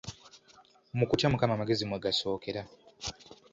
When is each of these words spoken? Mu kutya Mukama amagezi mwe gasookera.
Mu 0.97 1.05
kutya 1.09 1.27
Mukama 1.31 1.53
amagezi 1.55 1.83
mwe 1.85 2.01
gasookera. 2.03 2.61